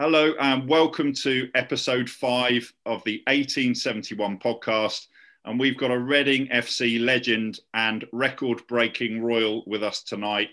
[0.00, 5.08] Hello, and welcome to episode five of the 1871 podcast.
[5.44, 10.48] And we've got a Reading FC legend and record breaking Royal with us tonight.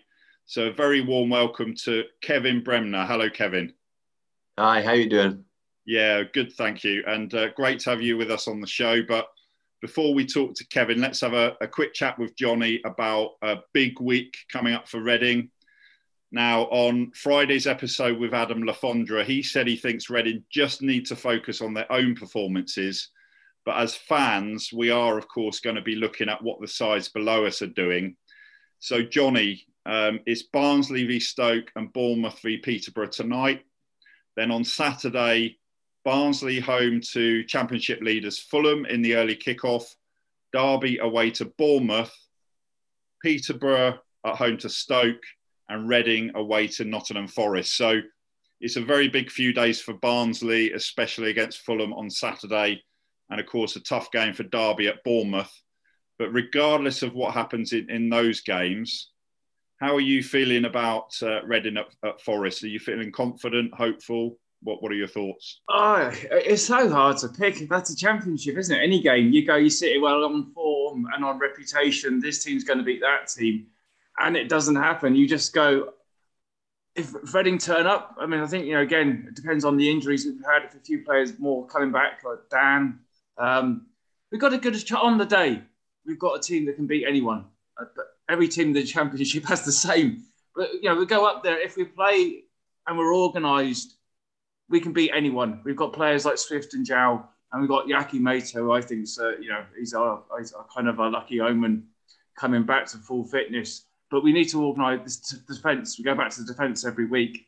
[0.48, 3.06] So, a very warm welcome to Kevin Bremner.
[3.06, 3.72] Hello, Kevin.
[4.60, 5.46] Hi, how you doing?
[5.86, 7.06] Yeah, good, thank you.
[7.08, 9.02] And uh, great to have you with us on the show.
[9.02, 9.30] But
[9.82, 13.60] before we talk to Kevin, let's have a, a quick chat with Johnny about a
[13.72, 15.52] big week coming up for Reading.
[16.32, 21.06] Now, on Friday's episode with Adam Le Fondre, he said he thinks Reading just need
[21.08, 23.10] to focus on their own performances.
[23.66, 27.10] But as fans, we are, of course, going to be looking at what the sides
[27.10, 28.18] below us are doing.
[28.80, 33.64] So, Johnny, um, it's Barnsley v Stoke and Bournemouth v Peterborough tonight.
[34.36, 35.58] Then on Saturday,
[36.04, 39.84] Barnsley home to Championship leaders Fulham in the early kickoff,
[40.54, 42.16] Derby away to Bournemouth,
[43.22, 45.24] Peterborough at home to Stoke,
[45.70, 47.76] and Reading away to Nottingham Forest.
[47.76, 48.02] So
[48.62, 52.84] it's a very big few days for Barnsley, especially against Fulham on Saturday,
[53.30, 55.52] and of course a tough game for Derby at Bournemouth.
[56.18, 59.12] But regardless of what happens in, in those games,
[59.80, 62.64] how are you feeling about uh, Reading at, at Forest?
[62.64, 64.38] Are you feeling confident, hopeful?
[64.64, 65.62] What What are your thoughts?
[65.70, 67.70] Oh, it's so hard to pick.
[67.70, 68.82] That's a championship, isn't it?
[68.82, 72.20] Any game you go, you sit well on form and on reputation.
[72.20, 73.68] This team's going to beat that team
[74.20, 75.94] and it doesn't happen, you just go.
[76.96, 78.82] If Reading turn up, I mean, I think you know.
[78.82, 80.64] Again, it depends on the injuries we've had.
[80.64, 83.00] If a few players more coming back, like Dan,
[83.38, 83.86] um,
[84.32, 85.62] we've got a good on the day.
[86.08, 87.46] We've got a team that can beat anyone.
[87.80, 87.86] Uh,
[88.28, 90.24] every team in the championship has the same.
[90.56, 92.46] But you know, we go up there if we play
[92.88, 93.96] and we're organised,
[94.70, 95.62] we can beat anyone.
[95.64, 99.08] We've got players like Swift and João, and we've got Yakou Meïté, who I think,
[99.20, 101.88] uh, you know, he's our, he's our kind of a lucky omen
[102.38, 103.84] coming back to full fitness.
[104.10, 105.98] But we need to organise this defence.
[105.98, 107.48] We go back to the defence every week.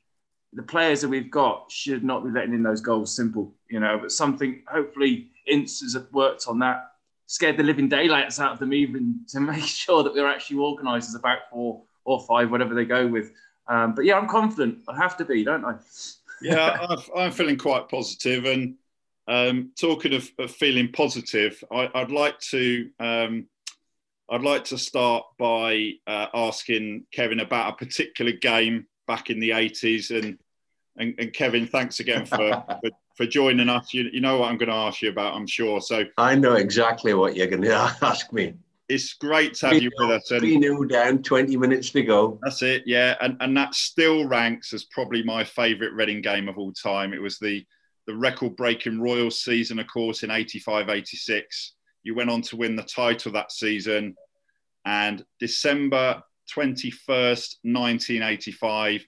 [0.54, 3.16] The players that we've got should not be letting in those goals.
[3.16, 3.98] Simple, you know.
[4.02, 6.92] But something, hopefully, Ince has worked on that.
[7.28, 11.10] Scared the living daylights out of them, even to make sure that we're actually organised
[11.10, 13.32] as a back four or five, whatever they go with.
[13.68, 14.80] Um, but yeah, I'm confident.
[14.88, 15.76] I have to be, don't I?
[16.42, 18.46] yeah, I'm feeling quite positive.
[18.46, 18.76] And
[19.28, 23.46] um, talking of, of, feeling positive, I, would like to um,
[24.32, 29.52] I'd like to start by uh, asking Kevin about a particular game back in the
[29.52, 30.12] 80s.
[30.16, 30.38] And,
[30.98, 33.94] and, and Kevin, thanks again for, for, for, joining us.
[33.94, 35.82] You, you know what I'm going to ask you about, I'm sure.
[35.82, 38.54] So I know exactly what you're going to ask me.
[38.88, 40.32] It's great to have you with us.
[40.32, 42.40] And 3 0 down, 20 minutes to go.
[42.44, 43.16] That's it, yeah.
[43.22, 47.14] And, and that still ranks as probably my favourite Reading game of all time.
[47.14, 47.66] It was the,
[48.08, 51.74] the record breaking Royal season, of course, in 85 86
[52.10, 54.16] you went on to win the title that season.
[54.84, 59.06] And December 21st, 1985,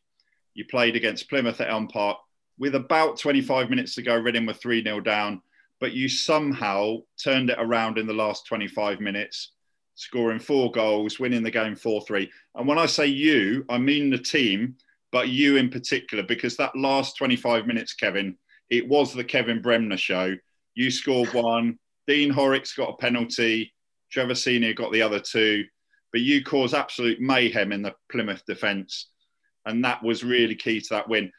[0.53, 2.19] you played against Plymouth at Elm Park
[2.59, 4.15] with about 25 minutes to go.
[4.15, 5.41] Reading were 3 0 down,
[5.79, 9.53] but you somehow turned it around in the last 25 minutes,
[9.95, 12.29] scoring four goals, winning the game 4 3.
[12.53, 14.75] And when I say you, I mean the team,
[15.11, 18.37] but you in particular, because that last 25 minutes, Kevin,
[18.69, 20.35] it was the Kevin Bremner show.
[20.75, 23.73] You scored one, Dean Horrix got a penalty.
[24.11, 25.63] Trevor Senior got the other two,
[26.11, 29.07] but you caused absolute mayhem in the Plymouth defence,
[29.65, 31.31] and that was really key to that win.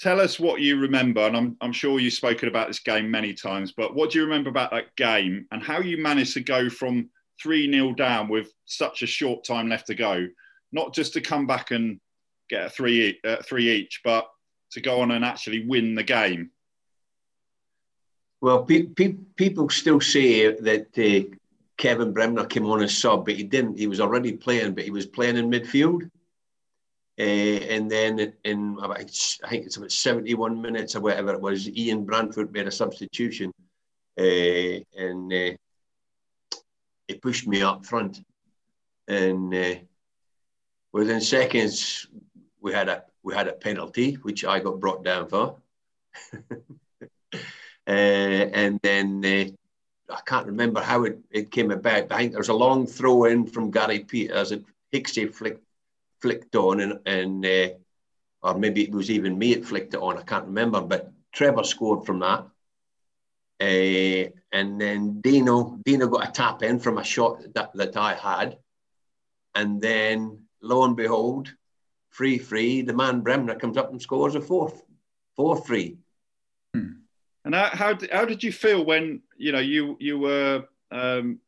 [0.00, 3.34] tell us what you remember, and I'm, I'm sure you've spoken about this game many
[3.34, 6.68] times, but what do you remember about that game and how you managed to go
[6.68, 7.10] from
[7.40, 10.26] 3 0 down with such a short time left to go?
[10.72, 12.00] Not just to come back and
[12.48, 14.28] get a three, uh, three each, but
[14.72, 16.50] to go on and actually win the game.
[18.40, 21.36] Well, pe- pe- people still say that uh,
[21.76, 23.78] Kevin Bremner came on as sub, but he didn't.
[23.78, 26.08] He was already playing, but he was playing in midfield.
[27.18, 31.68] Uh, and then in about, I think it's about 71 minutes or whatever it was,
[31.68, 33.52] Ian Branfoot made a substitution.
[34.16, 35.56] Uh, and uh,
[37.08, 38.20] he pushed me up front.
[39.08, 39.74] And uh,
[40.92, 42.06] within seconds,
[42.60, 45.56] we had a we had a penalty, which I got brought down for.
[47.88, 52.12] Uh, and then uh, I can't remember how it, it came about.
[52.12, 54.62] I think there was a long throw in from Gary Peters that
[54.92, 55.64] Hicksy flicked,
[56.20, 57.68] flicked on, and, and uh,
[58.42, 60.18] or maybe it was even me that flicked it on.
[60.18, 62.44] I can't remember, but Trevor scored from that.
[63.60, 68.14] Uh, and then Dino, Dino got a tap in from a shot that, that I
[68.14, 68.58] had.
[69.54, 71.52] And then lo and behold,
[72.10, 74.82] free free, the man Bremner comes up and scores a fourth,
[75.34, 75.96] four three.
[76.74, 76.90] Hmm.
[77.48, 81.38] And how, how did, how did you feel when you know you you were um,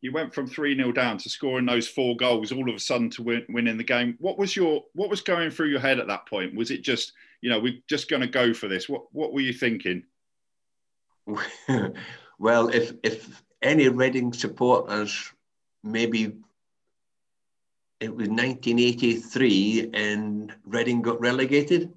[0.00, 3.10] you went from three 0 down to scoring those four goals all of a sudden
[3.10, 4.16] to win winning the game?
[4.20, 6.54] What was your what was going through your head at that point?
[6.54, 7.12] Was it just
[7.42, 8.88] you know we're just going to go for this?
[8.88, 10.04] What what were you thinking?
[12.38, 15.30] well, if if any Reading supporters
[15.84, 16.38] maybe
[18.00, 21.92] it was 1983 and Reading got relegated.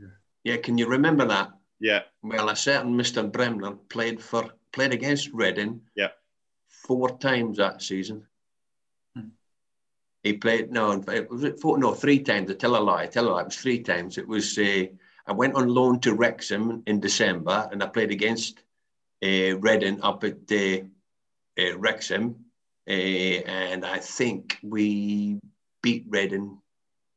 [0.00, 0.06] Yeah.
[0.44, 1.57] yeah, can you remember that?
[1.80, 2.02] Yeah.
[2.22, 3.30] Well, a certain Mr.
[3.30, 5.82] Bremner played for played against Reading.
[5.94, 6.08] Yeah.
[6.68, 8.26] Four times that season.
[9.14, 9.28] Hmm.
[10.22, 11.78] He played no, it was it four?
[11.78, 12.50] No, three times.
[12.50, 13.02] I tell a lie.
[13.02, 13.40] I tell a lie.
[13.42, 14.18] It was three times.
[14.18, 14.58] It was.
[14.58, 14.86] Uh,
[15.26, 18.62] I went on loan to Wrexham in December, and I played against
[19.22, 20.84] uh, Reading up at uh,
[21.60, 22.46] uh, Wrexham,
[22.88, 25.38] uh, and I think we
[25.82, 26.58] beat Reading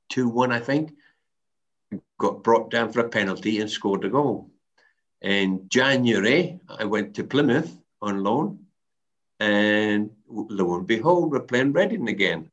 [0.09, 0.51] two one.
[0.51, 0.93] I think
[2.17, 4.49] got brought down for a penalty and scored a goal.
[5.21, 8.59] In January, I went to Plymouth on loan,
[9.39, 12.49] and lo and behold, we're playing Reading again.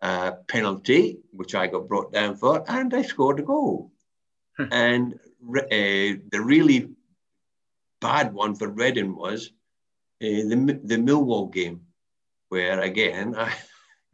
[0.00, 3.92] Uh, penalty, which I got brought down for, and I scored a goal.
[4.58, 5.18] and uh,
[5.70, 6.90] the really
[8.00, 9.52] bad one for Reading was
[10.20, 11.82] uh, the, the Millwall game,
[12.48, 13.52] where again I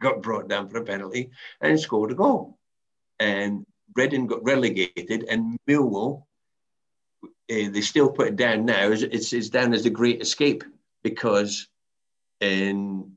[0.00, 1.30] got brought down for a penalty
[1.60, 2.58] and scored a goal.
[3.18, 3.64] And
[3.94, 6.24] Reading got relegated, and Millwall
[7.50, 8.90] uh, they still put it down now.
[8.90, 10.64] It's, it's down as the Great Escape
[11.02, 11.68] because
[12.40, 13.12] in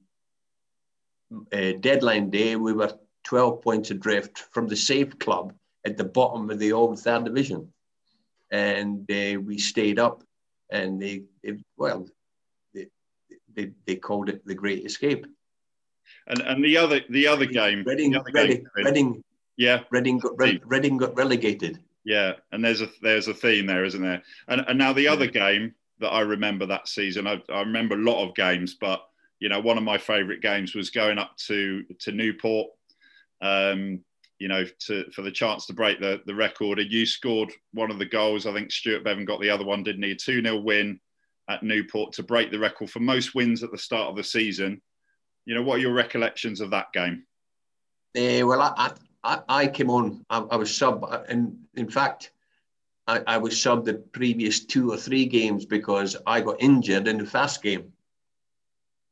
[1.51, 5.53] uh, deadline day we were 12 points adrift from the safe Club
[5.85, 7.71] at the bottom of the old third division,
[8.51, 10.23] and uh, we stayed up,
[10.69, 12.07] and they, they well,
[12.73, 12.87] they,
[13.53, 15.25] they, they called it the Great Escape.
[16.27, 19.23] And and the other the other game, Reading, the other Reading, game, Reading,
[19.57, 21.79] yeah, Reading got Reading got relegated.
[22.03, 24.23] Yeah, and there's a there's a theme there, isn't there?
[24.47, 28.03] And and now the other game that I remember that season, I, I remember a
[28.03, 29.01] lot of games, but
[29.39, 32.69] you know, one of my favourite games was going up to to Newport,
[33.41, 33.99] um,
[34.39, 36.79] you know, to for the chance to break the the record.
[36.79, 38.45] And you scored one of the goals.
[38.45, 40.15] I think Stuart Beavon got the other one, didn't he?
[40.15, 40.99] Two 0 win
[41.49, 44.81] at Newport to break the record for most wins at the start of the season.
[45.45, 47.25] You know, what are your recollections of that game?
[48.15, 48.91] Uh, well, I, I,
[49.23, 52.31] I I came on, I, I, was sub, and in fact,
[53.07, 57.17] I, I was sub the previous two or three games because I got injured in
[57.17, 57.93] the first game.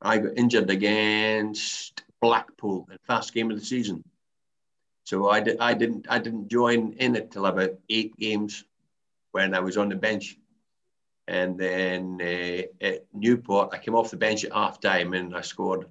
[0.02, 4.04] I got injured against Blackpool, in the first game of the season.
[5.04, 8.64] So I, did, I didn't I didn't join in it till about eight games
[9.32, 10.38] when I was on the bench.
[11.28, 15.42] And then uh, at Newport, I came off the bench at half time and I
[15.42, 15.88] scored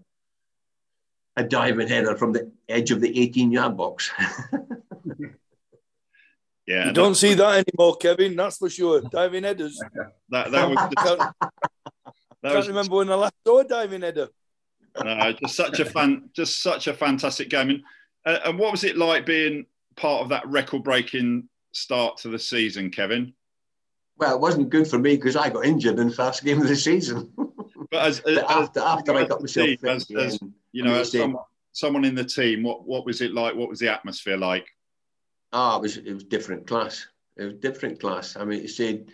[1.37, 4.11] a diving header from the edge of the 18 yard box.
[6.67, 8.37] yeah, you don't see that anymore, Kevin.
[8.37, 9.01] That's for sure.
[9.01, 9.81] Diving headers.
[10.31, 10.77] that that was.
[10.99, 11.19] can't,
[12.43, 14.29] that can't remember when I last saw a diving header.
[15.03, 17.71] No, just such a fan, just such a fantastic game.
[17.71, 17.83] And
[18.25, 22.91] uh, and what was it like being part of that record-breaking start to the season,
[22.91, 23.33] Kevin?
[24.17, 26.67] Well, it wasn't good for me because I got injured in the first game of
[26.67, 27.33] the season.
[27.91, 30.39] But as, but after, after I got myself team, as, as,
[30.73, 31.45] you know, as someone,
[31.79, 33.55] someone in the team, what what was it like?
[33.55, 34.67] What was the atmosphere like?
[35.53, 37.07] Oh, it was it was different class.
[37.37, 38.37] It was different class.
[38.37, 39.07] I mean, you said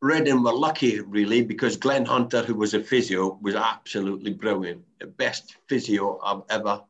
[0.00, 4.84] Reading were lucky really because Glenn Hunter, who was a physio, was absolutely brilliant.
[5.00, 6.82] The best physio I've ever,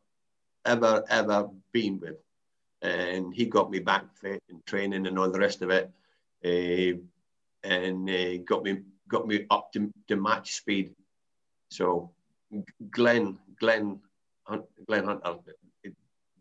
[0.67, 2.17] ever, ever been with.
[2.83, 5.91] and he got me back fit and training and all the rest of it,
[6.45, 6.99] uh,
[7.65, 10.95] and uh, got me got me up to, to match speed.
[11.71, 12.11] So
[12.91, 14.01] Glenn Glenn
[14.87, 15.37] Glenn Hunter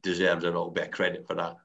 [0.01, 1.57] deserves a little bit of credit for that.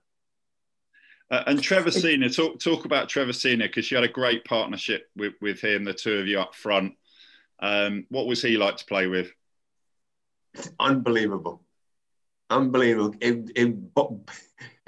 [1.30, 5.08] Uh, and Trevor Senior, talk talk about Trevor Senior because you had a great partnership
[5.16, 6.94] with, with him, the two of you up front.
[7.58, 9.30] Um, what was he like to play with?
[10.78, 11.62] Unbelievable,
[12.50, 13.14] unbelievable.
[13.20, 13.74] It, it,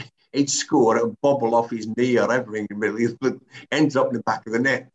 [0.33, 2.69] he'd score, a bobble off his knee or everything,
[3.21, 3.37] but
[3.73, 4.91] ends up in the back of the net.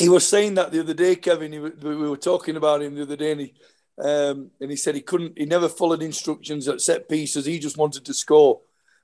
[0.00, 1.52] He was saying that the other day, Kevin.
[1.52, 3.54] He, we were talking about him the other day, and he,
[3.98, 7.46] um, and he said he couldn't, he never followed instructions at set pieces.
[7.46, 8.60] He just wanted to score.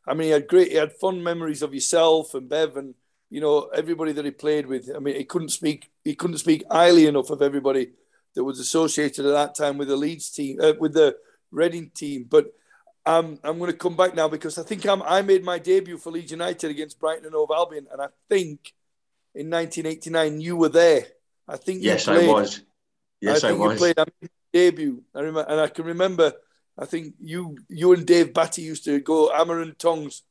[0.06, 2.94] I mean, he had great, he had fond memories of yourself and Bev and
[3.28, 4.90] you know everybody that he played with.
[4.94, 7.90] I mean, he couldn't speak, he couldn't speak highly enough of everybody
[8.34, 11.16] that was associated at that time with the Leeds team, uh, with the
[11.52, 12.26] Reading team.
[12.28, 12.52] But
[13.06, 15.98] um, I'm going to come back now because I think I'm, I made my debut
[15.98, 18.72] for Leeds United against Brighton and Hove Albion, and I think
[19.34, 21.06] in 1989 you were there.
[21.48, 22.60] I think yes, I was.
[23.20, 23.72] Yes, I, I was.
[23.72, 24.04] You played, I
[24.52, 25.02] debut.
[25.14, 26.32] I remember, and I can remember.
[26.78, 30.22] I think you you and Dave Batty used to go hammer and tongs,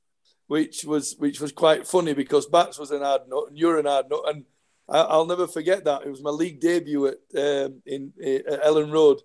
[0.48, 3.86] which was which was quite funny because Bats was an hard nut and you're an
[3.86, 4.46] hard nut, and
[4.88, 6.04] I, will never forget that.
[6.06, 9.22] It was my league debut at um, in at Elland Road,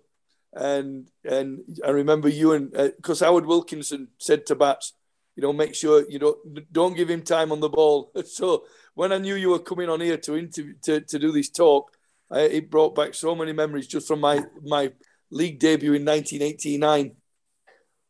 [0.53, 4.93] and and I remember you and because uh, Howard Wilkinson said to Bats,
[5.35, 8.11] you know, make sure you don't don't give him time on the ball.
[8.25, 11.49] So when I knew you were coming on here to interview to, to do this
[11.49, 11.91] talk,
[12.31, 14.91] I, it brought back so many memories just from my my
[15.31, 17.15] league debut in 1989.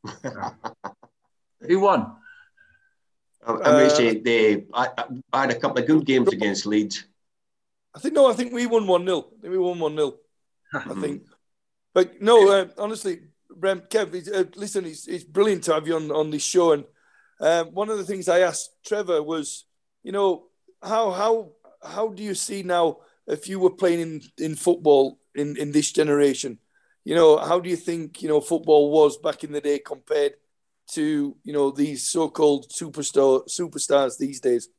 [1.67, 2.15] Who won?
[3.48, 4.89] I, I, say they, I,
[5.31, 7.05] I, had a couple of good games against Leeds.
[7.93, 10.15] I think no, I think we won one 0 We won one 0
[10.74, 11.24] I think.
[11.93, 13.19] But no, uh, honestly,
[13.50, 16.74] Brem, Kev, uh, listen, it's, it's brilliant to have you on, on this show.
[16.74, 16.84] And
[17.39, 19.65] um, one of the things I asked Trevor was,
[20.03, 20.45] you know,
[20.81, 21.51] how how
[21.84, 25.91] how do you see now if you were playing in, in football in, in this
[25.91, 26.60] generation?
[27.03, 30.34] You know, how do you think you know football was back in the day compared
[30.91, 34.70] to you know these so-called superstar superstars these days?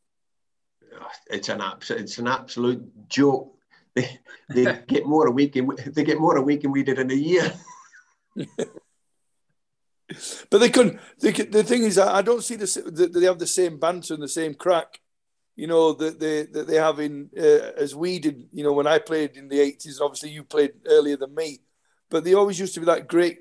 [1.31, 3.53] It's an absolute it's an absolute joke.
[3.95, 4.19] They,
[4.53, 7.11] they get more a week and they get more a week than we did in
[7.11, 7.53] a year.
[10.51, 10.99] but they couldn't.
[11.21, 14.29] They, the thing is, I don't see the, they have the same banter and the
[14.29, 15.01] same crack
[15.57, 18.87] you know, that they that they have in uh, as we did, you know, when
[18.87, 20.01] I played in the eighties.
[20.01, 21.61] Obviously, you played earlier than me,
[22.11, 23.39] but they always used to be that great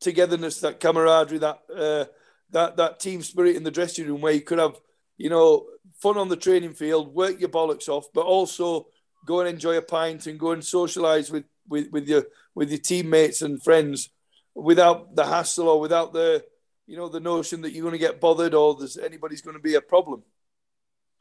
[0.00, 2.04] togetherness, that camaraderie, that uh,
[2.50, 4.80] that that team spirit in the dressing room, where you could have,
[5.18, 5.66] you know,
[6.00, 8.86] fun on the training field, work your bollocks off, but also
[9.26, 12.78] go and enjoy a pint and go and socialise with, with with your with your
[12.78, 14.08] teammates and friends
[14.54, 16.42] without the hassle or without the
[16.86, 19.62] you know the notion that you're going to get bothered or there's anybody's going to
[19.62, 20.22] be a problem.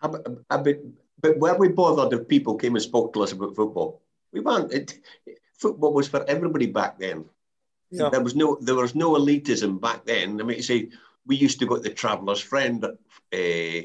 [0.02, 0.10] I,
[0.50, 0.80] I, but,
[1.20, 4.02] but were we bothered if people came and spoke to us about football?
[4.32, 4.72] We weren't.
[4.72, 5.00] It,
[5.58, 7.26] football was for everybody back then.
[7.90, 8.10] Yeah.
[8.10, 10.42] There was no there was no elitism back then.
[10.42, 10.90] I mean, you say
[11.26, 13.82] we used to go to the Travellers' Friend uh,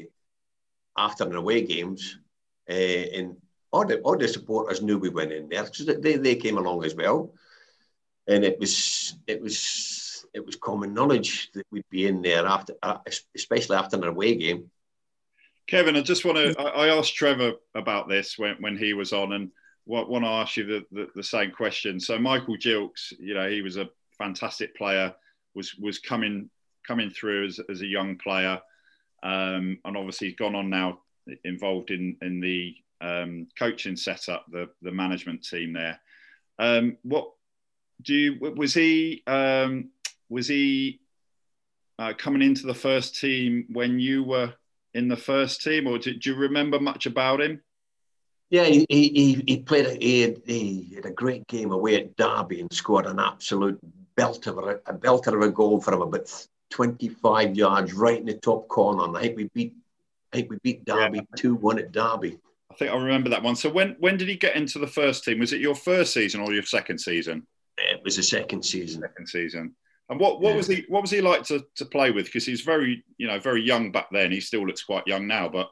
[0.97, 2.19] after and away games,
[2.69, 3.37] uh, and
[3.71, 6.83] all the all the supporters knew we went in there because they, they came along
[6.83, 7.33] as well,
[8.27, 12.73] and it was it was it was common knowledge that we'd be in there after,
[12.81, 12.97] uh,
[13.35, 14.69] especially after an away game.
[15.67, 16.59] Kevin, I just want to.
[16.61, 19.51] I asked Trevor about this when, when he was on, and
[19.85, 21.99] want to ask you the, the, the, same question.
[21.99, 25.13] So Michael Gilkes, you know, he was a fantastic player,
[25.55, 26.49] was was coming
[26.85, 28.59] coming through as, as a young player,
[29.23, 30.99] um, and obviously he's gone on now,
[31.45, 35.99] involved in in the um, coaching setup, the the management team there.
[36.59, 37.31] Um, what
[38.01, 39.91] do you was he um,
[40.29, 40.99] was he
[41.99, 44.53] uh, coming into the first team when you were
[44.93, 47.61] in the first team, or do, do you remember much about him?
[48.49, 49.85] Yeah, he, he, he played.
[49.87, 53.79] A, he, had, he had a great game away at Derby and scored an absolute
[54.15, 56.29] belter of a, a belter of a goal from about
[56.69, 59.05] 25 yards right in the top corner.
[59.05, 59.75] And I think we beat
[60.31, 62.39] I think we beat Derby two one at Derby.
[62.71, 63.55] I think I remember that one.
[63.55, 65.39] So when when did he get into the first team?
[65.39, 67.45] Was it your first season or your second season?
[67.77, 69.01] It was the second season.
[69.01, 69.75] Second season.
[70.09, 70.57] And what, what yeah.
[70.57, 72.25] was he what was he like to, to play with?
[72.25, 74.31] Because he's very you know very young back then.
[74.31, 75.69] He still looks quite young now, but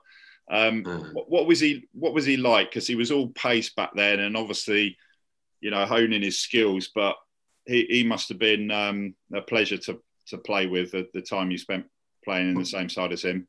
[0.49, 1.13] um, mm.
[1.13, 2.69] what, what, was he what was he like?
[2.69, 4.97] Because he was all pace back then, and obviously
[5.59, 6.89] you know honing his skills.
[6.93, 7.15] But
[7.65, 11.51] he, he must have been um, a pleasure to to play with at the time
[11.51, 11.85] you spent
[12.23, 13.47] playing in the same side as him.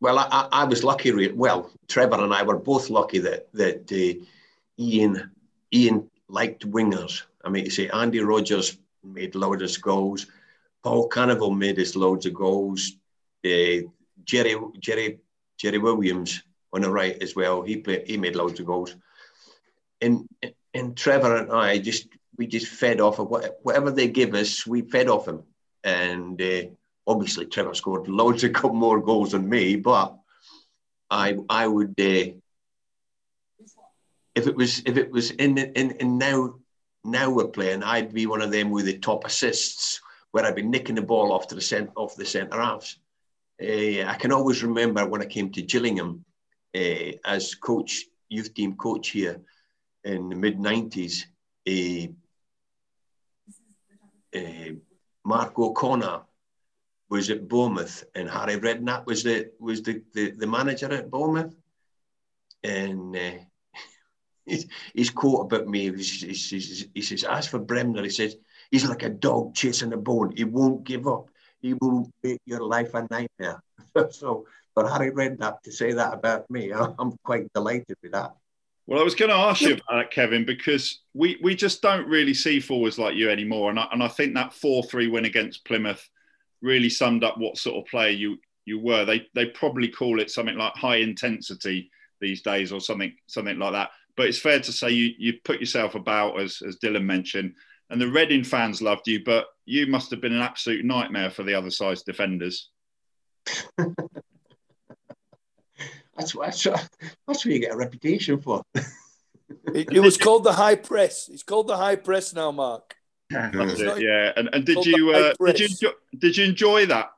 [0.00, 1.32] Well, I, I was lucky.
[1.32, 4.24] Well, Trevor and I were both lucky that that uh,
[4.78, 5.30] Ian
[5.72, 7.22] Ian liked wingers.
[7.44, 10.26] I mean, you say Andy Rogers made loads of goals.
[10.82, 12.92] Paul Canoville made us loads of goals.
[13.44, 13.88] uh,
[14.24, 15.18] Jerry Jerry
[15.58, 16.42] Jerry Williams
[16.72, 17.62] on the right as well.
[17.62, 18.06] He played.
[18.06, 18.96] He made loads of goals.
[20.00, 20.28] And
[20.72, 24.66] and Trevor and I just we just fed off of what, whatever they give us.
[24.66, 25.42] We fed off him,
[25.82, 26.62] and uh,
[27.06, 29.76] obviously Trevor scored loads of more goals than me.
[29.76, 30.16] But
[31.10, 31.94] I I would.
[31.98, 32.34] Uh,
[34.34, 36.56] if it was if it was in in, in now
[37.04, 40.62] now we're playing, I'd be one of them with the top assists where I'd be
[40.62, 42.98] nicking the ball off to the cent, off the centre halves.
[43.62, 46.24] Uh, I can always remember when I came to Gillingham
[46.74, 49.40] uh, as coach, youth team coach here
[50.02, 51.24] in the mid 90s.
[51.66, 52.08] Uh,
[55.24, 56.22] Mark O'Connor
[57.08, 61.54] was at Bournemouth and Harry Redknapp was the was the, the, the manager at Bournemouth.
[62.64, 63.38] And uh,
[64.46, 68.36] his, his quote about me, he says, he says, as for Bremner, he says,
[68.70, 70.32] he's like a dog chasing a bone.
[70.36, 71.28] He won't give up.
[71.60, 73.62] He will make your life a nightmare.
[74.10, 78.34] so for Harry Redknapp to say that about me, I'm quite delighted with that.
[78.86, 82.06] Well, I was going to ask you about that, Kevin, because we, we just don't
[82.06, 83.70] really see forwards like you anymore.
[83.70, 86.06] And I, and I think that 4 3 win against Plymouth
[86.60, 88.36] really summed up what sort of player you,
[88.66, 89.06] you were.
[89.06, 93.72] They, they probably call it something like high intensity these days or something, something like
[93.72, 93.90] that.
[94.16, 97.54] But it's fair to say you, you put yourself about, as, as Dylan mentioned,
[97.90, 101.42] and the Reading fans loved you, but you must have been an absolute nightmare for
[101.42, 102.70] the other side's defenders.
[103.76, 103.92] that's,
[106.32, 106.88] that's, that's
[107.26, 108.62] what you get a reputation for.
[109.74, 111.28] it, it, was called the high press.
[111.28, 112.94] It's called the high press now, Mark.
[113.30, 114.32] That's it, yeah.
[114.36, 117.10] And, and did you uh, did you enjoy, did you enjoy that,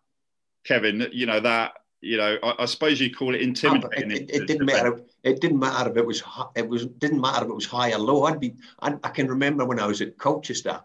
[0.64, 1.08] Kevin?
[1.12, 1.74] You know that
[2.06, 4.10] you know, I, I suppose you call it intimidating.
[4.10, 5.00] It, it, it didn't matter.
[5.22, 6.22] It didn't matter if it was.
[6.54, 8.25] It was didn't matter if it was high or low.
[8.25, 8.54] I'd be.
[8.80, 10.80] I'd, i can remember when I was at Colchester.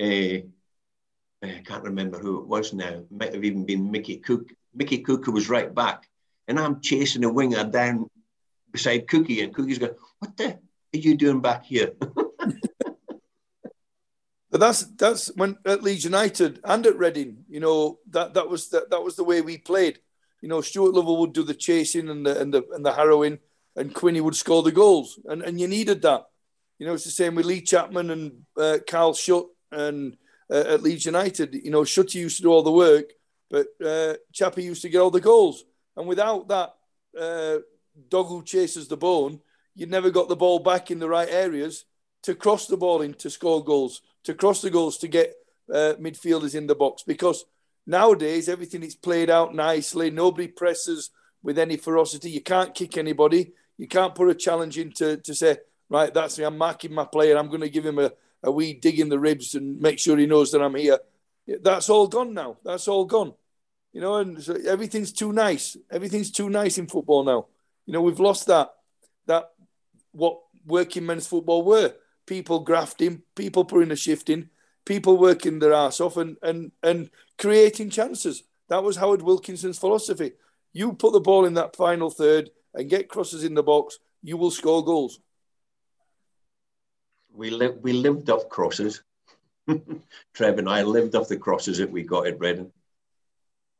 [0.00, 0.38] Uh,
[1.42, 2.88] I can't remember who it was now.
[2.88, 4.50] It might have even been Mickey Cook.
[4.74, 6.08] Mickey Cook who was right back,
[6.46, 8.08] and I'm chasing a winger down
[8.70, 10.58] beside Cookie, and Cookie's going, "What the are
[10.92, 11.92] you doing back here?"
[14.50, 18.68] But that's that's when at Leeds United and at Reading, you know that that was
[18.70, 20.00] that, that was the way we played.
[20.40, 23.38] You know, Stuart Lovell would do the chasing and the and the and the harrowing,
[23.76, 26.26] and Quinny would score the goals, and and you needed that.
[26.78, 30.16] You know, it's the same with Lee Chapman and uh, Carl Shutt and
[30.50, 31.54] uh, at Leeds United.
[31.54, 33.12] You know, Shutty used to do all the work,
[33.50, 35.64] but uh, Chappie used to get all the goals.
[35.96, 36.74] And without that
[37.18, 37.58] uh,
[38.08, 39.40] dog who chases the bone,
[39.74, 41.84] you never got the ball back in the right areas
[42.22, 45.34] to cross the ball in to score goals, to cross the goals to get
[45.72, 47.44] uh, midfielders in the box because
[47.86, 50.10] Nowadays, everything is played out nicely.
[50.10, 51.10] Nobody presses
[51.42, 52.30] with any ferocity.
[52.30, 53.52] You can't kick anybody.
[53.78, 56.44] You can't put a challenge in to, to say, right, that's me.
[56.44, 57.36] I'm marking my player.
[57.36, 58.12] I'm going to give him a,
[58.42, 60.98] a wee dig in the ribs and make sure he knows that I'm here.
[61.62, 62.58] That's all gone now.
[62.64, 63.34] That's all gone.
[63.92, 65.76] You know, and so everything's too nice.
[65.90, 67.46] Everything's too nice in football now.
[67.86, 68.70] You know, we've lost that
[69.26, 69.50] that
[70.12, 71.94] what working men's football were.
[72.26, 74.50] People grafting, people putting a shift in,
[74.90, 78.42] people working their ass off and, and, and creating chances.
[78.68, 80.32] That was Howard Wilkinson's philosophy.
[80.72, 84.36] You put the ball in that final third and get crosses in the box, you
[84.36, 85.20] will score goals.
[87.32, 89.04] We, li- we lived off crosses.
[90.34, 92.72] Trev and I lived off the crosses that we got at Reading.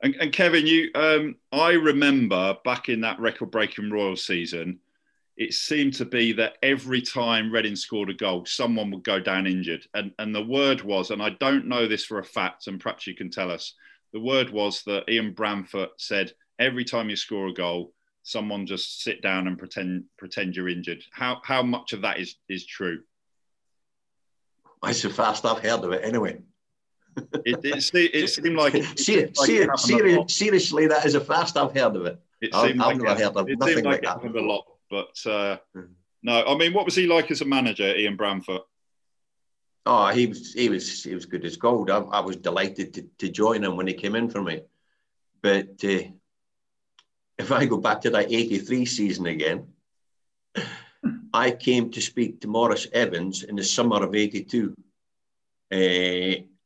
[0.05, 4.79] And, and Kevin, you, um, I remember back in that record-breaking Royal season,
[5.41, 9.47] it seemed to be that every time Reading scored a goal, someone would go down
[9.47, 9.87] injured.
[9.95, 13.07] And, and the word was, and I don't know this for a fact, and perhaps
[13.07, 13.75] you can tell us,
[14.13, 19.03] the word was that Ian Branfoot said, every time you score a goal, someone just
[19.03, 21.03] sit down and pretend pretend you're injured.
[21.11, 23.01] How how much of that is is true?
[24.85, 26.39] It's the first I've heard of it anyway.
[27.17, 31.73] it, it, it, seemed like, it, it like seriously, seriously, that is the first I've
[31.73, 32.21] heard of it.
[32.43, 34.37] It seemed I've, like I've never heard of nothing like, like that.
[34.37, 34.67] A lot.
[34.91, 35.89] But uh, mm.
[36.23, 38.63] no, I mean, what was he like as a manager, Ian Branfoot?
[39.87, 41.91] Oh, he was he was he was good as gold.
[41.91, 44.63] I, I was delighted to, to join him when he came in for me.
[45.43, 46.03] But uh,
[47.39, 49.69] if I go back to that '83 season again,
[51.33, 54.75] I came to speak to Maurice Evans in the summer of '82,
[55.73, 55.77] uh,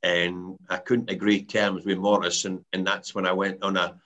[0.02, 4.00] and I couldn't agree terms with Maurice, and, and that's when I went on a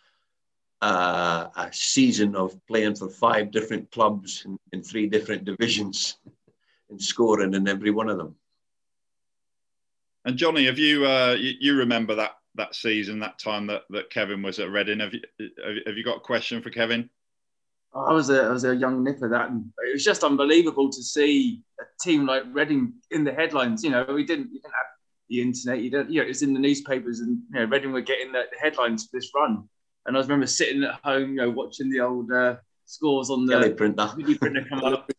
[0.81, 6.19] uh, a season of playing for five different clubs in, in three different divisions
[6.91, 8.35] and scoring in every one of them.
[10.25, 14.11] And Johnny, have you, uh, you, you remember that that season, that time that, that
[14.11, 15.01] Kevin was at Reading?
[15.01, 15.21] Have you
[15.87, 17.09] have you got a question for Kevin?
[17.95, 21.03] I was a I was a young nipper that, and it was just unbelievable to
[21.03, 23.83] see a team like Reading in the headlines.
[23.83, 24.87] You know, we didn't, you didn't have
[25.29, 25.83] the internet.
[25.83, 28.33] You don't, you know, it was in the newspapers, and you know, Reading were getting
[28.33, 29.69] the headlines for this run
[30.07, 32.57] And I remember sitting at home, you know, watching the old uh,
[32.87, 34.39] scores on the teleprinter.
[34.41, 35.11] printer come up.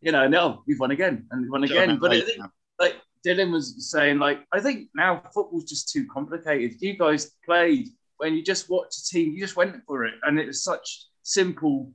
[0.00, 1.98] You know, no, we've won again and we've won again.
[1.98, 2.42] But I think,
[2.78, 2.96] like
[3.26, 6.80] Dylan was saying, like I think now football's just too complicated.
[6.80, 10.38] You guys played when you just watched a team, you just went for it, and
[10.38, 11.92] it was such simple,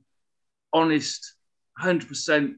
[0.72, 1.34] honest,
[1.78, 2.56] hundred percent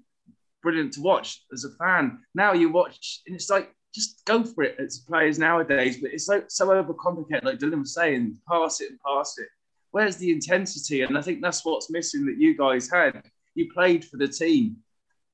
[0.62, 2.18] brilliant to watch as a fan.
[2.34, 5.98] Now you watch, and it's like just go for it as players nowadays.
[6.00, 9.48] But it's so so overcomplicated, like Dylan was saying, pass it and pass it.
[9.94, 11.02] Where's the intensity?
[11.02, 13.22] And I think that's what's missing that you guys had.
[13.54, 14.78] You played for the team,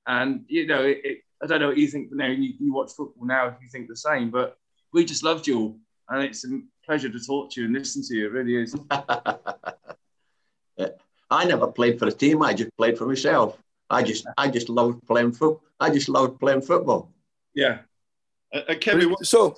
[0.07, 2.11] and you know, it, it, I don't know what you think.
[2.11, 4.59] You know, you, you watch football now, if you think the same, but
[4.93, 5.79] we just loved you all,
[6.11, 8.27] and it's a pleasure to talk to you and listen to you.
[8.27, 8.77] It really is.
[11.31, 12.43] I never played for a team.
[12.43, 13.57] I just played for myself.
[13.89, 15.63] I just, I just loved playing football.
[15.79, 17.11] I just loved playing football.
[17.55, 17.79] Yeah.
[18.53, 19.57] Uh, uh, Kevin, what, So,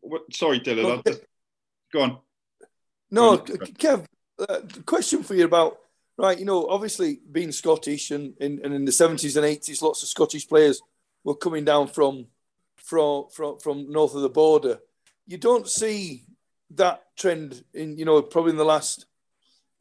[0.00, 0.90] what, sorry, Dylan.
[0.90, 1.22] I'll just-
[1.92, 2.18] go on.
[3.12, 3.58] no, Go on.
[3.58, 4.06] Kev,
[4.48, 5.78] uh, question for you about
[6.16, 6.38] right.
[6.38, 10.08] You know, obviously being Scottish and, and, and in the seventies and eighties, lots of
[10.08, 10.80] Scottish players
[11.24, 12.26] were coming down from
[12.76, 14.78] from from from north of the border.
[15.26, 16.24] You don't see
[16.72, 19.06] that trend in you know probably in the last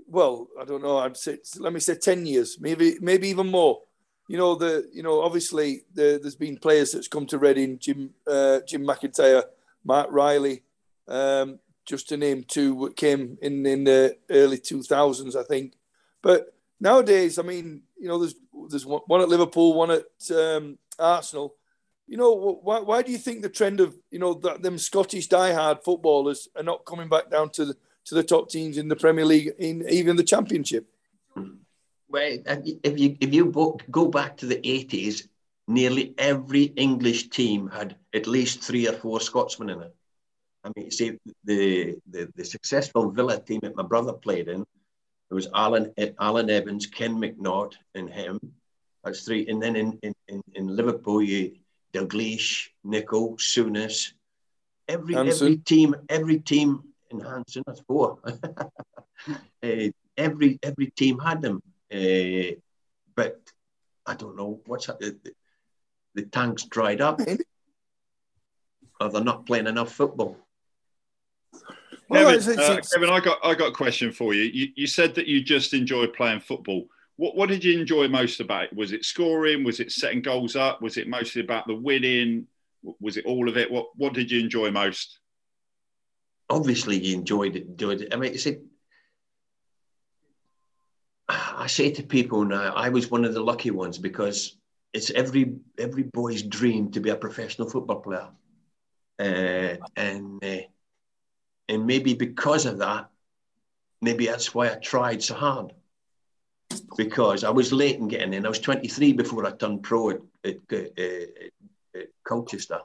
[0.08, 3.82] well I don't know I'd say let me say ten years maybe maybe even more.
[4.28, 8.12] You know the you know obviously the, there's been players that's come to Reading Jim
[8.28, 9.44] uh, Jim McIntyre,
[9.84, 10.64] Mark Riley,
[11.08, 15.74] um, just to name two came in in the early 2000s I think.
[16.22, 18.36] But nowadays I mean you know there's
[18.70, 21.56] there's one, at Liverpool, one at um, Arsenal
[22.10, 25.30] you know, why, why do you think the trend of you know that them Scottish
[25.30, 28.96] diehard footballers are not coming back down to the to the top teams in the
[28.96, 30.88] Premier League, in even the Championship?
[32.10, 35.28] Well, if you if you bo- go back to the eighties,
[35.68, 39.96] nearly every English team had at least three or four Scotsmen in it.
[40.64, 45.34] I mean, see, the the, the successful Villa team that my brother played in, it
[45.34, 48.40] was Alan Alan Evans, Ken McNaught, and him.
[49.04, 49.48] That's three.
[49.48, 51.56] And then in in, in, in Liverpool, you
[51.94, 54.14] Dalglish, Nicol, Souness.
[54.88, 58.20] Every every team, every team in Hansen, that's four.
[58.26, 61.62] uh, every every team had them,
[61.94, 62.56] uh,
[63.16, 63.40] but
[64.06, 65.32] I don't know what's the, the,
[66.16, 67.22] the tanks dried up,
[69.00, 70.38] or they're not playing enough football.
[72.10, 74.44] Well, Kevin, it's- it's- uh, Kevin, I got I got a question for you.
[74.44, 76.88] You, you said that you just enjoyed playing football.
[77.18, 78.74] What what did you enjoy most about it?
[78.76, 79.64] Was it scoring?
[79.64, 80.82] Was it setting goals up?
[80.82, 82.48] Was it mostly about the winning?
[83.00, 83.70] Was it all of it?
[83.70, 85.20] What what did you enjoy most?
[86.50, 87.68] Obviously, you enjoyed it.
[87.68, 88.14] Enjoyed it.
[88.14, 88.58] I mean, it's a,
[91.28, 94.58] I say to people now, I was one of the lucky ones because
[94.94, 98.30] it's every every boy's dream to be a professional football player,
[99.20, 100.62] uh, and uh,
[101.70, 103.10] and maybe because of that,
[104.02, 105.74] maybe that's why I tried so hard.
[106.98, 108.46] Because I was late in getting in.
[108.46, 111.30] I was 23 before I turned pro at, at, at,
[111.96, 112.82] at Colchester,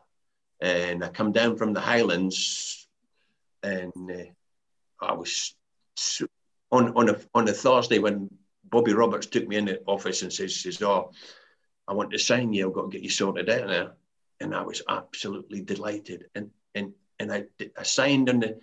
[0.61, 2.87] and I come down from the Highlands,
[3.63, 5.55] and uh, I was
[6.71, 8.31] on on a on a Thursday when
[8.65, 11.13] Bobby Roberts took me in the office and says, says "Oh,
[11.87, 12.69] I want to sign you.
[12.69, 13.91] I've got to get you sorted out now."
[14.41, 16.27] And I was absolutely delighted.
[16.35, 17.45] And and and I,
[17.79, 18.61] I signed on the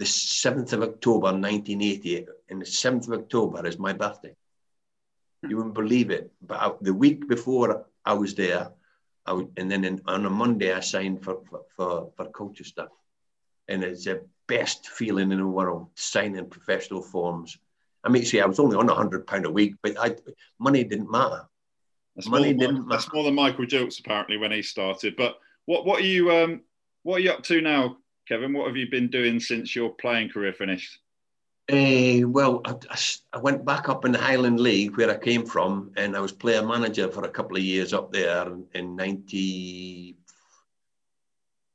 [0.00, 2.26] the seventh of October, 1980.
[2.48, 4.34] And the seventh of October is my birthday.
[5.46, 8.72] You wouldn't believe it, but I, the week before I was there,
[9.26, 12.88] I would, and then in, on a Monday I signed for for for, for Colchester,
[13.68, 17.58] and it's the best feeling in the world signing professional forms.
[18.04, 20.16] I mean, see, I was only on a hundred pound a week, but I
[20.58, 21.46] money didn't matter.
[22.16, 23.16] That's Money more, than, didn't that's matter.
[23.16, 25.16] more than Michael Gilkes apparently when he started.
[25.16, 26.62] But what what are you um
[27.02, 27.96] what are you up to now,
[28.30, 28.52] Kevin?
[28.52, 31.00] What have you been doing since your playing career finished?
[31.68, 32.62] Eh, well,
[33.32, 36.30] I went back up in the Highland League where I came from, and I was
[36.30, 40.16] player manager for a couple of years up there in, in 90.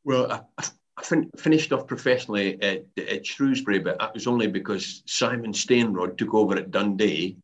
[0.06, 0.64] Well, I,
[0.98, 6.18] I fin- finished off professionally at, at Shrewsbury, but that was only because Simon Stainrod
[6.18, 7.36] took over at Dundee,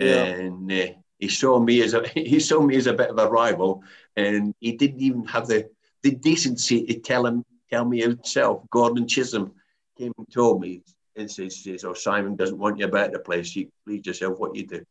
[0.00, 0.24] Yeah.
[0.24, 0.86] and uh,
[1.20, 3.84] he saw me as a he saw me as a bit of a rival,
[4.16, 5.70] and he didn't even have the,
[6.02, 8.62] the decency to tell him tell me himself.
[8.70, 9.52] Gordon Chisholm
[9.96, 10.82] came and told me
[11.16, 13.54] and says, says "Oh, Simon doesn't want you about the place.
[13.56, 14.84] You please yourself what you do."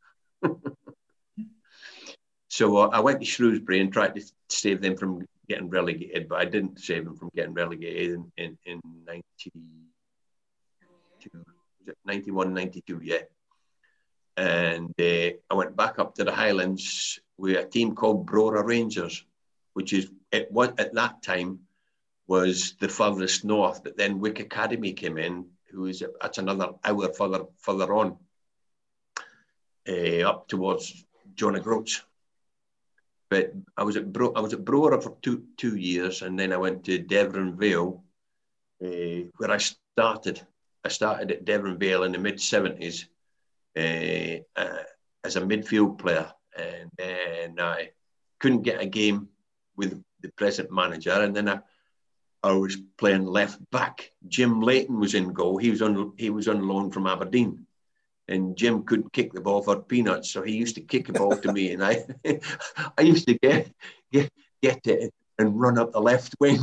[2.47, 6.39] so uh, I went to Shrewsbury and tried to save them from getting relegated, but
[6.39, 9.51] I didn't save them from getting relegated in in, in 92,
[12.05, 13.17] 91, 92, yeah.
[14.37, 19.25] And uh, I went back up to the Highlands with a team called Brora Rangers,
[19.73, 21.59] which is at at that time
[22.29, 23.83] was the furthest north.
[23.83, 28.17] But then Wick Academy came in who is that's another hour further further on,
[29.87, 32.03] uh, up towards John O'Groats.
[33.29, 36.53] But I was at Bro- I was at Brora for two two years, and then
[36.53, 38.01] I went to Deveronvale,
[38.83, 40.41] uh, where I started.
[40.83, 43.07] I started at Deveronvale in the mid seventies
[43.77, 44.83] uh, uh,
[45.23, 47.91] as a midfield player, and then I
[48.39, 49.29] couldn't get a game
[49.75, 51.59] with the present manager, and then I,
[52.43, 54.11] I was playing left back.
[54.27, 55.57] Jim Leighton was in goal.
[55.57, 57.65] He was on he was on loan from Aberdeen,
[58.27, 61.35] and Jim couldn't kick the ball for peanuts, so he used to kick the ball
[61.35, 62.05] to me, and I
[62.97, 63.71] I used to get
[64.11, 66.59] get get it and run up the left wing,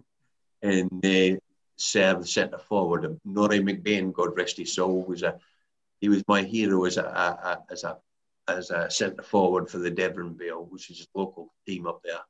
[0.62, 1.38] and uh,
[1.76, 3.18] serve the centre forward.
[3.24, 5.38] Norrie McBain, God rest his soul, was a
[6.00, 7.98] he was my hero as a, a, a as a
[8.46, 12.20] as a centre forward for the Deveronvale, which is a local team up there.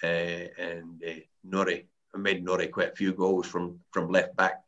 [0.00, 4.62] Uh, and uh, Norrie, made Norrie quite a few goals from from left back.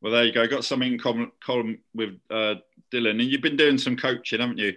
[0.00, 0.46] Well, there you go.
[0.46, 2.56] Got something in common, common with uh,
[2.92, 4.74] Dylan, and you've been doing some coaching, haven't you?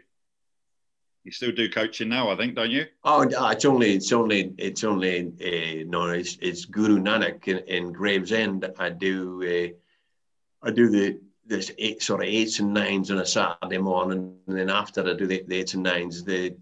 [1.26, 2.86] You still do coaching now, I think, don't you?
[3.04, 5.20] Oh, it's only, it's only, it's only.
[5.20, 8.66] Uh, no, it's, it's Guru Nanak in, in Gravesend.
[8.80, 13.26] I do, uh, I do the there's eight sort of eights and nines on a
[13.26, 16.56] Saturday morning, and then after I do the, the eights and nines, the,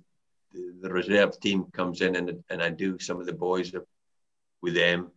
[0.53, 3.71] the, the reserve team comes in and and I do some of the boys
[4.61, 5.11] with them.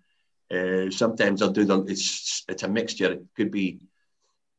[0.51, 1.85] Uh, sometimes I'll do them.
[1.88, 3.12] It's it's a mixture.
[3.12, 3.81] It could be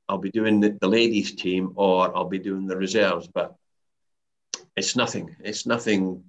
[0.08, 3.56] I'll be doing the, the ladies team or I'll be doing the reserves, but
[4.76, 5.36] it's nothing.
[5.44, 6.24] It's nothing.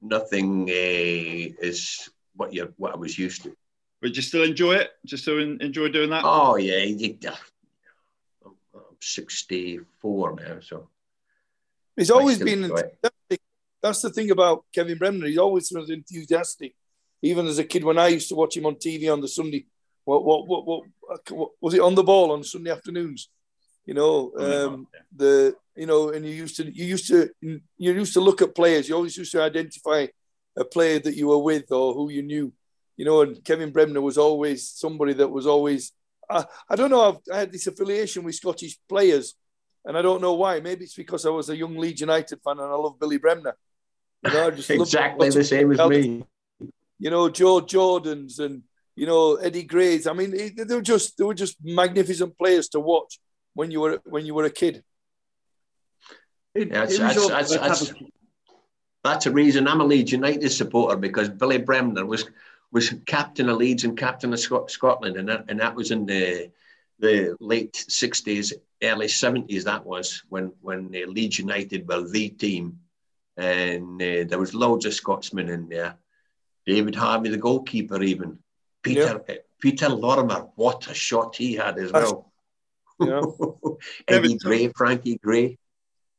[0.00, 3.56] Nothing uh, is what you what I was used to.
[4.00, 4.90] But you still enjoy it?
[5.06, 6.22] Just still enjoy doing that?
[6.24, 6.84] Oh yeah,
[8.74, 10.88] I'm 64 now, so
[11.96, 13.40] he's always been enthusiastic.
[13.80, 15.26] That's the thing about Kevin Bremner.
[15.26, 16.74] He's always was enthusiastic.
[17.22, 19.66] Even as a kid, when I used to watch him on TV on the Sunday,
[20.04, 20.82] what what what, what,
[21.30, 23.28] what was it on the ball on Sunday afternoons?
[23.86, 28.14] You know, um, the you know, and you used to you used to you used
[28.14, 28.88] to look at players.
[28.88, 30.06] You always used to identify
[30.56, 32.52] a player that you were with or who you knew.
[32.96, 35.92] You know, and Kevin Bremner was always somebody that was always
[36.28, 37.08] I, I don't know.
[37.08, 39.34] I've, I had this affiliation with Scottish players,
[39.84, 40.60] and I don't know why.
[40.60, 43.56] Maybe it's because I was a young Leeds United fan and I love Billy Bremner.
[44.24, 46.24] You know, exactly the same as me.
[47.02, 48.62] You know, Joe Jordans and
[48.94, 50.06] you know Eddie Grays.
[50.06, 53.18] I mean, they were just they were just magnificent players to watch
[53.54, 54.84] when you were when you were a kid.
[56.54, 57.92] Yeah, that's, that's, that's, that's,
[59.02, 62.30] that's a reason I'm a Leeds United supporter because Billy Bremner was
[62.70, 64.38] was captain of Leeds and captain of
[64.70, 66.52] Scotland, and that, and that was in the
[67.00, 69.64] the late sixties, early seventies.
[69.64, 72.78] That was when when uh, Leeds United were the team,
[73.36, 75.96] and uh, there was loads of Scotsmen in there.
[76.66, 78.38] David Harvey, the goalkeeper, even
[78.82, 79.34] Peter yeah.
[79.34, 80.48] uh, Peter Lorimer.
[80.56, 82.32] What a shot he had as well.
[83.00, 83.22] Yeah.
[84.08, 85.58] Eddie Gray, Frankie Gray.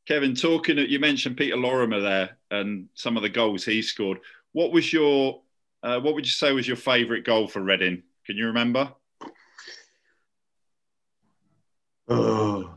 [0.06, 4.18] Kevin, talking, you mentioned Peter Lorimer there and some of the goals he scored.
[4.52, 5.40] What was your
[5.82, 8.02] uh, what would you say was your favourite goal for Reading?
[8.26, 8.90] Can you remember?
[12.08, 12.74] Oh,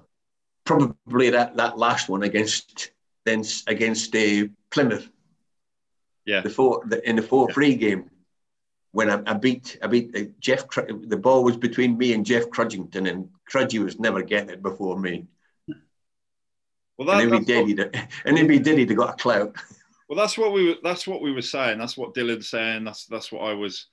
[0.66, 2.92] probably that, that last one against
[3.26, 5.10] then against uh, Plymouth.
[6.28, 6.42] Yeah.
[6.42, 7.76] The four the, in the four three yeah.
[7.76, 8.12] game
[8.92, 10.68] when I, I, beat I beat uh, Geoff.
[10.76, 15.00] The ball was between me and Geoff Crudgington, and Crudgy was never getting it before
[15.00, 15.26] me.
[16.98, 17.78] Well, that, and then we did.
[17.80, 18.08] What...
[18.26, 18.78] And then we did.
[18.78, 19.56] He got a clout.
[20.10, 20.76] Well, that's what we were.
[20.82, 21.80] That's what we were saying.
[21.80, 22.86] That's what Dylan's saying.
[22.86, 23.88] That's that's what I was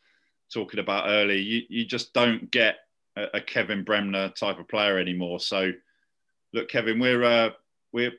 [0.53, 1.37] talking about earlier.
[1.37, 2.77] You you just don't get
[3.16, 5.40] a, a Kevin Bremner type of player anymore.
[5.40, 5.73] So,
[6.53, 7.51] look, Kevin, we're uh,
[7.92, 8.12] we're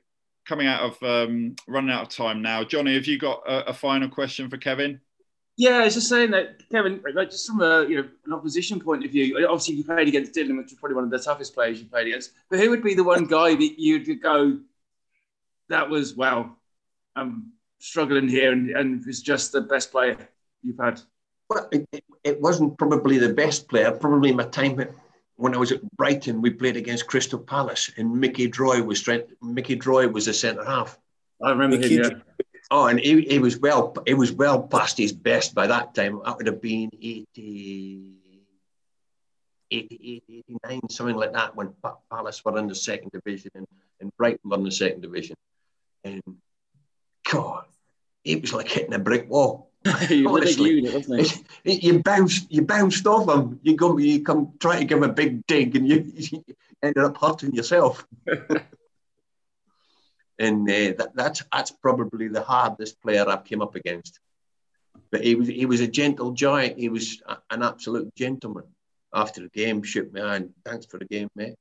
[0.45, 2.63] coming out of um, running out of time now.
[2.63, 4.99] Johnny, have you got a, a final question for Kevin?
[5.57, 8.79] Yeah, I was just saying that Kevin, like just from a you know an opposition
[8.79, 11.53] point of view, obviously you played against Dylan, which was probably one of the toughest
[11.53, 12.31] players you played against.
[12.49, 14.59] But who would be the one guy that you'd go,
[15.69, 16.57] that was well,
[17.15, 20.17] um, struggling here and, and is just the best player
[20.61, 20.99] you've had?
[21.49, 23.91] Well, it, it wasn't probably the best player.
[23.91, 24.75] Probably my time
[25.37, 29.33] when I was at Brighton, we played against Crystal Palace, and Mickey Droy was strength,
[29.41, 30.97] Mickey Droy was a centre half.
[31.43, 32.03] I remember Mickey, him.
[32.03, 32.45] Yeah.
[32.71, 33.95] Oh, and he, he was well.
[34.07, 36.19] He was well past his best by that time.
[36.25, 38.13] That would have been 80,
[39.69, 41.73] 88, 89, something like that, when
[42.09, 43.67] Palace were in the second division and,
[44.01, 45.35] and Brighton were in the second division.
[46.03, 46.23] And
[47.29, 47.65] God,
[48.23, 49.69] it was like hitting a brick wall.
[50.25, 53.59] Honestly, unit, you bounced, you bounced off him.
[53.61, 56.43] You go, you come try to give him a big dig, and you, you
[56.81, 58.07] ended up hurting yourself.
[60.39, 64.19] and uh, that, that's that's probably the hardest player I've came up against.
[65.11, 66.79] But he was he was a gentle giant.
[66.79, 68.65] He was a, an absolute gentleman.
[69.13, 71.55] after the game, shook me hand, thanks for the game, mate,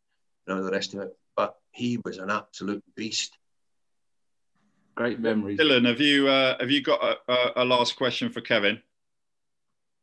[0.47, 1.15] and all the rest of it.
[1.37, 3.37] But he was an absolute beast.
[4.94, 5.59] Great memories.
[5.59, 8.80] Dylan, have you uh, have you got a, a, last question for Kevin?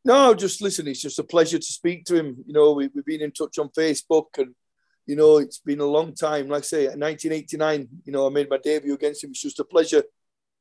[0.03, 0.87] No, just listen.
[0.87, 2.43] It's just a pleasure to speak to him.
[2.45, 4.53] You know, we, we've been in touch on Facebook, and
[5.05, 6.49] you know, it's been a long time.
[6.49, 7.87] Like I say, 1989.
[8.03, 9.29] You know, I made my debut against him.
[9.29, 10.03] It's just a pleasure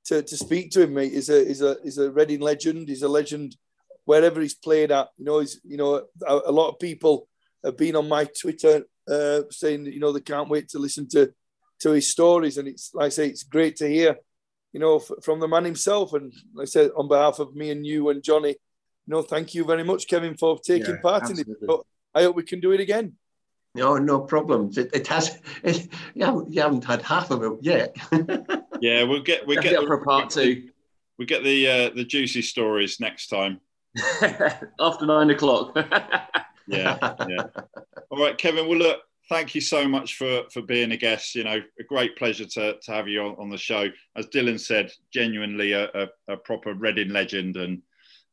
[0.06, 0.94] to, to speak to him.
[0.94, 1.12] Mate.
[1.12, 2.88] He's a he's a he's a Reading legend.
[2.88, 3.56] He's a legend
[4.04, 5.08] wherever he's played at.
[5.16, 7.26] You know, he's you know a, a lot of people
[7.64, 11.34] have been on my Twitter uh, saying you know they can't wait to listen to
[11.80, 14.16] to his stories, and it's like I say, it's great to hear,
[14.72, 16.12] you know, f- from the man himself.
[16.12, 18.56] And like I said, on behalf of me and you and Johnny, you
[19.06, 21.54] know, thank you very much, Kevin, for taking yeah, part absolutely.
[21.60, 21.66] in it.
[21.66, 21.80] But
[22.14, 23.14] I hope we can do it again.
[23.74, 24.78] No, no problems.
[24.78, 25.38] It, it has.
[25.62, 27.96] It, you, haven't, you haven't had half of it yet.
[28.80, 30.70] yeah, we'll get we we'll get, get for part two.
[31.18, 33.60] We get the uh, the juicy stories next time.
[34.80, 35.72] After nine o'clock.
[36.66, 37.46] yeah, yeah.
[38.10, 38.66] All right, Kevin.
[38.66, 41.34] Well, look, thank you so much for for being a guest.
[41.34, 43.86] You know, a great pleasure to to have you on, on the show.
[44.16, 47.80] As Dylan said, genuinely a, a, a proper Reading legend, and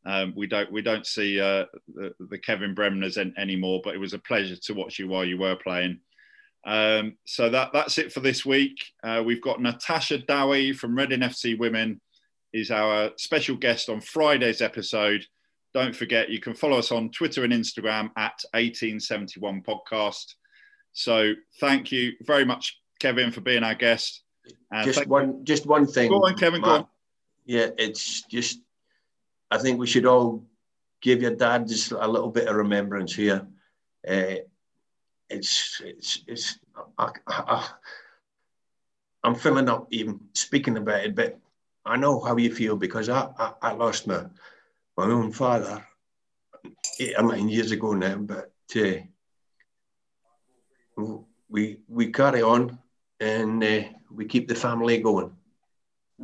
[0.05, 3.81] um, we don't we don't see uh, the, the, Kevin Bremners anymore.
[3.83, 5.99] But it was a pleasure to watch you while you were playing.
[6.65, 8.77] Um, so that that's it for this week.
[9.03, 12.01] Uh, we've got Natasha Dowie from Reading FC Women
[12.53, 15.23] is our special guest on Friday's episode.
[15.73, 20.33] Don't forget, you can follow us on Twitter and Instagram at 1871 Podcast.
[20.97, 24.23] So thank you very much, Kevin, for being our guest.
[24.71, 26.10] And just one, just one thing.
[26.10, 26.60] Go on, Kevin.
[26.62, 26.67] Matt.
[26.67, 26.88] Go on.
[27.45, 28.62] Yeah, it's just.
[29.51, 30.43] I think we should all
[30.99, 33.45] give your dad just a little bit of remembrance here.
[34.10, 34.38] Uh,
[35.29, 36.57] it's it's it's.
[36.97, 37.69] I, I,
[39.23, 41.38] I'm filling up even speaking about it, but
[41.86, 44.25] I know how you feel because I, I, I lost my
[44.97, 45.86] my own father
[46.99, 48.93] eight or nine years ago now, but uh,
[51.49, 52.77] we we carry on
[53.19, 55.31] and uh, we keep the family going.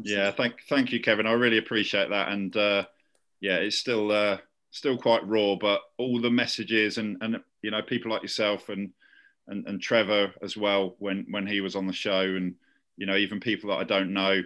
[0.01, 1.27] Yeah, thank thank you, Kevin.
[1.27, 2.85] I really appreciate that, and uh,
[3.41, 4.37] yeah, it's still uh,
[4.71, 8.91] still quite raw, but all the messages and and you know people like yourself and
[9.47, 12.55] and, and Trevor as well when when he was on the show, and
[12.97, 14.41] you know even people that I don't know,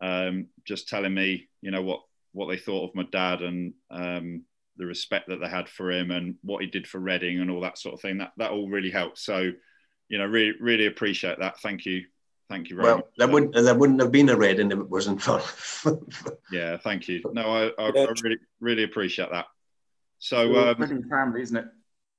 [0.00, 2.02] um, just telling me you know what
[2.32, 4.44] what they thought of my dad and um,
[4.76, 7.60] the respect that they had for him and what he did for Reading and all
[7.60, 8.18] that sort of thing.
[8.18, 9.18] That that all really helped.
[9.18, 9.50] So,
[10.08, 11.60] you know, really really appreciate that.
[11.60, 12.04] Thank you.
[12.48, 13.06] Thank you very well, much.
[13.16, 15.40] There wouldn't there wouldn't have been a Reading if it wasn't for.
[16.52, 17.22] yeah, thank you.
[17.32, 19.46] No, I, I, I, really really appreciate that.
[20.18, 21.66] So um, Reading family, isn't it?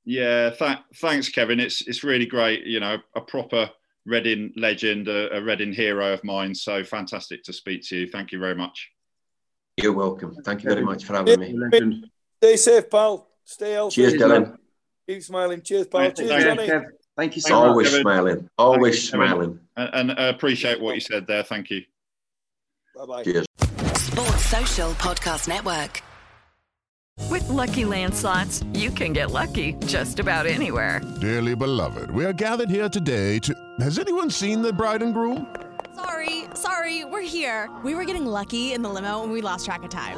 [0.06, 1.60] Yeah, th- thanks, Kevin.
[1.60, 2.66] It's it's really great.
[2.66, 3.70] You know, a proper
[4.06, 6.54] Reading legend, a, a Reading hero of mine.
[6.54, 8.08] So fantastic to speak to you.
[8.08, 8.92] Thank you very much.
[9.78, 10.36] You're welcome.
[10.44, 12.04] Thank you very much for having me.
[12.44, 13.26] Stay safe, pal.
[13.46, 13.96] Stay healthy.
[13.96, 14.58] Cheers, Dylan.
[15.08, 15.62] Keep smiling.
[15.62, 16.12] Cheers, pal.
[16.12, 16.70] Cheers, Johnny.
[17.16, 17.70] Thank you so much.
[17.70, 18.02] Always much.
[18.02, 18.50] smiling.
[18.58, 19.60] Always smiling.
[19.78, 21.44] And, and I appreciate what you said there.
[21.44, 21.84] Thank you.
[22.98, 23.24] Bye bye.
[23.24, 23.46] Cheers.
[23.96, 26.02] Sports Social Podcast Network.
[27.30, 31.00] With LuckyLand Slots, you can get lucky just about anywhere.
[31.22, 33.56] Dearly beloved, we are gathered here today to.
[33.80, 35.48] Has anyone seen the bride and groom?
[35.96, 37.70] Sorry, sorry, we're here.
[37.86, 40.18] We were getting lucky in the limo and we lost track of time.